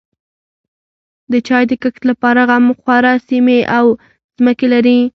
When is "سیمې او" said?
3.27-3.85